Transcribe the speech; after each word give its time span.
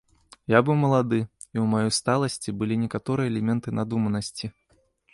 Я 0.53 0.59
быў 0.69 0.77
малады, 0.83 1.19
і 1.19 1.57
ў 1.63 1.67
маёй 1.75 1.93
сталасці 1.99 2.57
былі 2.65 2.75
некаторыя 2.87 3.27
элементы 3.37 3.79
надуманасці. 3.83 4.45